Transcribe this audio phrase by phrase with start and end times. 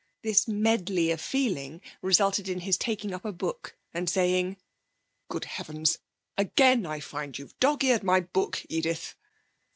[0.23, 4.57] This medley of feeling resulted in his taking up a book and saying:
[5.29, 5.99] 'Good heavens!
[6.39, 9.15] Again I've found you've dog's eared my book, Edith!'